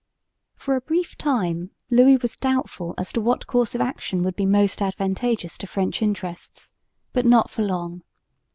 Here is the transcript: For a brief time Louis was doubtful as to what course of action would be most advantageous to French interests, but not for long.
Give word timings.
For 0.55 0.75
a 0.75 0.81
brief 0.81 1.15
time 1.15 1.69
Louis 1.91 2.17
was 2.17 2.35
doubtful 2.35 2.95
as 2.97 3.11
to 3.13 3.21
what 3.21 3.45
course 3.45 3.75
of 3.75 3.81
action 3.81 4.23
would 4.23 4.35
be 4.35 4.47
most 4.47 4.81
advantageous 4.81 5.59
to 5.59 5.67
French 5.67 6.01
interests, 6.01 6.73
but 7.13 7.23
not 7.23 7.51
for 7.51 7.61
long. 7.61 8.01